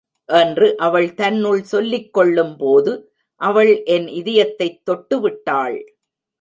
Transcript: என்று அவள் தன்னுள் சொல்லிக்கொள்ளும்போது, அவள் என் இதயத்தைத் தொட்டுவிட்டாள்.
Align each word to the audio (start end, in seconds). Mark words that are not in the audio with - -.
என்று 0.25 0.77
அவள் 0.77 1.13
தன்னுள் 1.13 1.63
சொல்லிக்கொள்ளும்போது, 1.71 3.03
அவள் 3.35 3.83
என் 3.83 4.07
இதயத்தைத் 4.07 4.81
தொட்டுவிட்டாள். 4.89 5.83